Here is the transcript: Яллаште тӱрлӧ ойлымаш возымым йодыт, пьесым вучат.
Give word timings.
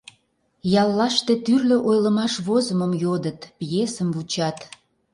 Яллаште 0.81 1.33
тӱрлӧ 1.45 1.77
ойлымаш 1.89 2.33
возымым 2.47 2.91
йодыт, 3.03 3.39
пьесым 3.57 4.09
вучат. 4.15 4.57